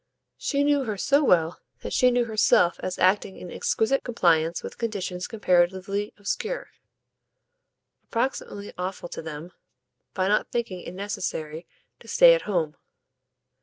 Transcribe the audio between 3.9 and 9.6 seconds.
compliance with conditions comparatively obscure, approximately awful to them,